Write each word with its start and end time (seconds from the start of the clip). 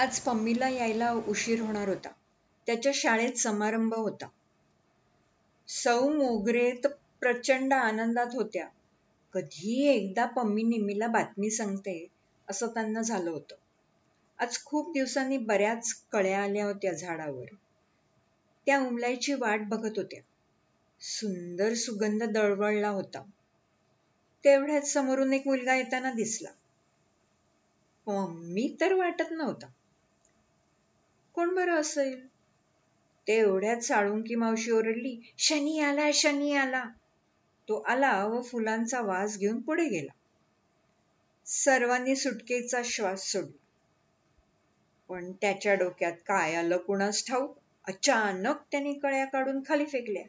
आज 0.00 0.20
पम्मीला 0.20 0.68
यायला 0.68 1.12
उशीर 1.12 1.60
होणार 1.60 1.88
होता. 1.88 2.08
त्याच्या 2.66 2.92
शाळेत 2.94 3.32
समारंभ 3.32 3.94
होता. 3.94 4.26
सौ 5.68 6.08
मोगरे 6.08 6.72
तर 6.84 6.88
प्रचंड 7.20 7.72
आनंदात 7.72 8.26
होत्या. 8.32 8.68
कधी 9.32 9.88
एकदा 9.88 10.26
पम्मी 10.26 10.62
निम्मीला 10.62 11.06
बातमी 11.06 11.50
सांगते 11.50 12.06
असं 12.50 12.66
त्यांना 12.66 13.02
झालं 13.02 13.30
होतं. 13.30 13.54
आज 14.38 14.64
खूप 14.64 14.92
दिवसांनी 14.92 15.38
बऱ्याच 15.38 16.02
कळ्या 16.12 16.42
आल्या 16.42 16.64
होत्या 16.64 16.92
झाडावर. 16.92 17.54
त्या 18.66 18.80
उमलायची 18.80 19.34
वाट 19.34 19.60
बघत 19.68 19.98
होत्या. 19.98 20.20
सुंदर 21.00 21.74
सुगंध 21.74 22.22
दळवळला 22.22 22.88
होता. 22.88 23.22
तेवढ्यात 24.44 24.82
समोरून 24.82 25.32
एक 25.32 25.42
मुलगा 25.46 25.74
येताना 25.74 26.12
दिसला. 26.12 26.50
मम्मी 28.06 28.76
तर 28.80 28.92
वाटत 28.92 29.30
नव्हता. 29.30 29.66
कोण 31.40 31.54
बरं 31.54 31.74
असेल? 31.74 32.26
ते 33.28 33.32
एवढ्यात 33.32 33.80
साळुंकी 33.80 34.34
मावशी 34.34 34.70
ओरडली 34.70 35.20
शनी 35.38 35.80
आला 35.80 36.10
शनी 36.14 36.52
आला. 36.54 36.84
तो 37.68 37.80
आला 37.80 38.26
व 38.26 38.42
फुलांचा 38.42 39.00
वास 39.00 39.38
घेऊन 39.38 39.60
पुढे 39.60 39.84
गेला. 39.84 40.12
सर्वांनी 41.46 42.16
सुटकेचा 42.16 42.80
श्वास 42.84 43.32
सोडला. 43.32 43.58
पण 45.08 45.32
त्याच्या 45.32 45.74
डोक्यात 45.74 46.12
काय 46.12 46.54
आलं 46.54 46.76
कुणास 46.76 47.26
ठाऊक? 47.28 47.58
अचानक 47.84 48.56
त्याने 48.70 48.92
कळ्या 48.92 49.24
काढून 49.24 49.60
खाली 49.68 49.84
फेकल्या. 49.84 50.24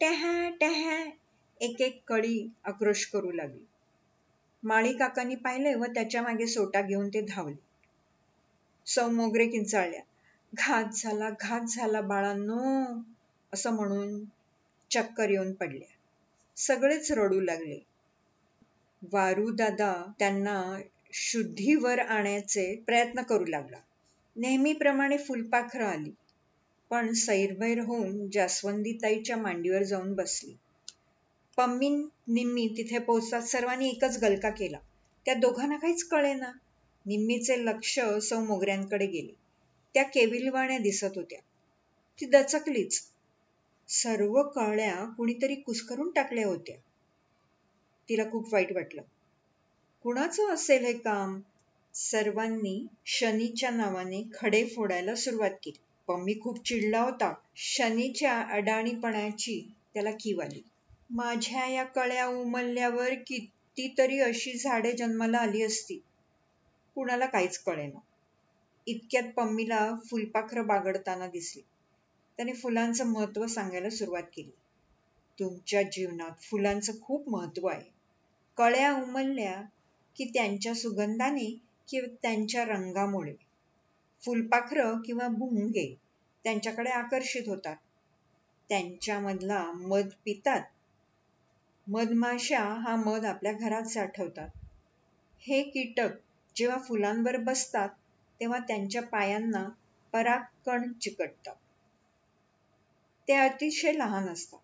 टॅहा 0.00 0.50
टॅहा 0.60 1.04
एक 1.60 1.80
एक 1.80 2.02
कळी 2.06 2.48
आक्रोश 2.64 3.06
करू 3.06 3.30
लागली. 3.30 3.64
माळी 4.62 4.92
काकांनी 4.92 5.34
पाहिले 5.34 5.74
व 5.74 5.84
त्याच्यामागे 5.84 6.46
सोटा 6.46 6.82
घेऊन 6.82 7.08
ते 7.08 7.20
धावले. 7.20 7.73
सौ 8.94 9.08
मोगरे 9.08 9.46
किंचाळल्या 9.46 10.00
घात 10.52 10.84
झाला 10.96 11.30
घात 11.30 11.60
झाला 11.68 12.00
बाळांनो 12.00 12.84
असं 13.52 13.70
म्हणून 13.70 14.24
चक्कर 14.90 15.30
येऊन 15.30 15.52
पडल्या 15.52 15.88
सगळेच 16.56 17.12
रडू 17.12 17.40
लागले. 17.40 17.78
वारू 19.12 19.50
दादा 19.50 19.92
त्यांना 20.18 20.78
शुद्धीवर 21.12 21.98
आणायचे 21.98 22.74
प्रयत्न 22.86 23.22
करू 23.22 23.44
लागला. 23.44 23.76
नेहमीप्रमाणे 24.36 25.18
फुलपाखरं 25.18 25.86
आली. 25.86 26.10
पण 26.90 27.12
सैरभैर 27.12 27.78
होऊन 27.78 28.30
जास्वंदीताईच्या 28.30 29.36
मांडीवर 29.36 29.82
जाऊन 29.82 30.14
बसली. 30.14 30.56
पम्मी 31.56 31.88
निम्मी 32.28 32.66
तिथे 32.76 32.98
पोहोचतात 32.98 33.42
सर्वांनी 33.42 33.88
एकच 33.88 34.18
गलका 34.22 34.50
केला. 34.50 34.78
त्या 35.26 35.34
दोघांना 35.34 35.76
काहीच 35.76 36.04
कळेना. 36.04 36.52
निम्मीचे 37.06 37.64
लक्ष 37.64 38.00
सौ 38.22 38.40
मोगऱ्यांकडे 38.40 39.06
गेले. 39.06 39.32
त्या 39.94 40.02
केविलवाण्या 40.02 40.78
दिसत 40.78 41.16
होत्या. 41.16 41.38
ती 42.20 42.26
दचकलीच. 42.26 43.00
सर्व 43.88 44.42
कळ्या 44.42 45.04
कुणीतरी 45.16 45.54
कुसकरून 45.54 46.10
टाकल्या 46.10 46.46
होत्या. 46.46 46.76
तिला 48.08 48.30
खूप 48.30 48.54
वाईट 48.54 48.72
वाटलं. 48.72 49.02
कुणाचं 50.02 50.54
असेल 50.54 50.84
हे 50.84 50.92
काम? 50.92 51.40
सर्वांनी 51.94 52.86
शनीच्या 53.06 53.70
नावाने 53.70 54.22
खडे 54.34 54.64
फोडायला 54.64 55.14
सुरुवात 55.14 55.50
केली. 55.50 55.78
पम्मी 56.06 56.34
खूप 56.42 56.66
चिडला 56.66 57.00
होता. 57.00 57.34
शनीच्या 57.56 58.40
अडाणीपणाची 58.40 59.72
त्याला 59.94 60.10
कीव 60.10 60.40
आली. 60.40 60.62
माझ्या 61.10 61.66
या 61.66 61.84
कळ्या 61.84 62.26
उमलल्यावर 62.26 63.14
कितीतरी 63.26 64.20
अशी 64.20 64.58
झाडे 64.58 64.92
जन्माला 64.92 65.38
आली 65.38 65.62
असती. 65.62 66.02
कुणाला 66.94 67.26
काहीच 67.26 67.58
कळेना. 67.58 67.98
इतक्यात 68.86 69.24
पम्मीला 69.36 69.94
फुलपाखरं 70.10 70.66
बागडताना 70.66 71.26
दिसली. 71.26 71.62
त्याने 72.36 72.52
फुलांचं 72.52 73.06
महत्त्व 73.06 73.46
सांगायला 73.46 73.90
सुरुवात 73.90 74.22
केली. 74.22 74.50
तुमच्या 75.38 75.82
जीवनात 75.82 76.42
फुलांचं 76.42 76.92
खूप 77.02 77.28
महत्त्व 77.28 77.66
आहे. 77.66 77.90
कळ्या 78.56 78.92
उमलल्या 78.92 79.62
की 80.16 80.24
त्यांच्या 80.24 80.74
सुगंधाने 80.74 81.60
किंवा 81.88 82.14
त्यांच्या 82.22 82.64
रंगामुळे. 82.64 83.34
फुलपाखरं 84.24 85.00
किंवा 85.00 85.28
भुंगे 85.28 86.00
त्यांच्याकडे 86.44 86.90
आकर्षित 86.90 87.42
होतात. 87.46 87.76
त्यांच्यामधला 88.68 89.72
मध 89.72 90.08
पितात. 90.24 90.62
मधमाशा 91.86 92.60
हा 92.60 92.96
मध 92.96 93.24
आपल्या 93.24 93.52
घरात 93.52 93.82
साठवतात. 93.82 94.48
हे 95.40 95.62
कीटक 95.62 96.10
जेव्हा 96.56 96.78
फुलांवर 96.78 97.36
बसतात 97.36 97.88
तेव्हा 98.40 98.58
त्यांच्या 98.58 99.02
पायांना 99.02 99.64
परागकण 100.12 100.92
चिकटतात. 100.92 101.54
ते 103.28 103.34
अतिशय 103.38 103.92
लहान 103.92 104.28
असतात. 104.28 104.58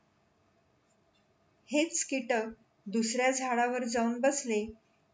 हेच 1.69 2.05
कीटक 2.05 2.49
दुसऱ्या 2.87 3.31
झाडावर 3.31 3.84
जाऊन 3.84 4.21
बसले 4.21 4.65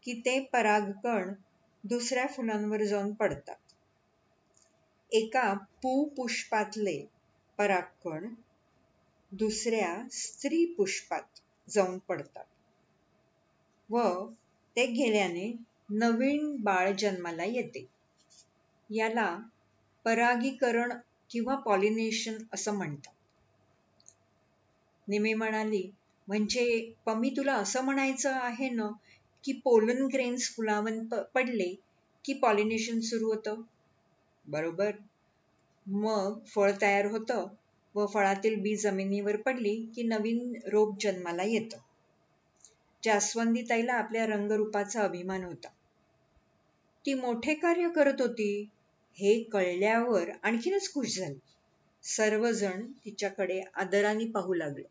की 0.05 0.13
ते 0.25 0.39
परागकण 0.53 1.33
दुसऱ्या 1.83 2.25
फुलांवर 2.27 2.83
जाऊन 2.83 3.13
पडतात. 3.13 3.55
एका 5.11 5.53
पू 5.83 6.03
पुष्पातले 6.07 6.99
परागकण 7.59 8.27
दुसऱ्या 9.31 9.93
स्त्री 10.11 10.65
पुष्पात 10.77 11.39
जाऊन 11.67 11.97
पडतात 11.97 12.45
व 13.89 14.01
ते 14.75 14.85
गेल्याने 14.85 15.51
नवीन 15.89 16.55
बाळ 16.63 16.91
जन्माला 16.91 17.43
येते. 17.45 17.85
याला 18.89 19.27
परागीकरण 20.05 20.91
किंवा 21.29 21.55
पॉलिनेशन 21.55 22.37
असं 22.53 22.73
म्हणतात. 22.73 23.13
निमी 25.07 25.33
म्हणाली 25.33 25.81
म्हणजे 26.27 26.93
पमी 27.05 27.29
तुला 27.29 27.53
असं 27.53 27.83
म्हणायचं 27.83 28.31
आहे 28.31 28.69
ना 28.69 28.89
की 29.43 29.53
पोलन 29.53 30.05
ग्रेन्स 30.05 30.49
फुलावन 30.55 31.05
पडले 31.35 31.73
की 32.25 32.33
पॉलिनेशन 32.33 32.99
सुरू 32.99 33.27
होतं? 33.27 33.61
बरोबर. 34.45 34.91
मग 35.85 36.39
फळ 36.55 36.71
तयार 36.81 37.05
होतं 37.05 37.47
व 37.95 38.05
फळातील 38.05 38.59
बी 38.61 38.75
जमिनीवर 38.75 39.35
पडली 39.35 39.75
की 39.95 40.03
नवीन 40.03 40.53
रोप 40.71 40.97
जन्माला 41.01 41.43
येतं. 41.43 41.77
जास्वंदी 43.03 43.61
ताईला 43.61 43.93
आपल्या 43.93 44.25
रंगरूपाचा 44.25 45.03
अभिमान 45.03 45.43
होता. 45.43 45.67
ती 47.07 47.13
मोठे 47.13 47.53
कार्य 47.53 47.89
करत 47.95 48.21
होती 48.21 48.47
हे 49.17 49.43
कळल्यावर 49.43 50.29
आणखीनच 50.43 50.93
खुश 50.93 51.17
झाली. 51.19 51.39
सर्वजण 52.03 52.85
तिच्याकडे 53.05 53.61
आदराने 53.75 54.25
पाहू 54.25 54.53
लागले. 54.53 54.83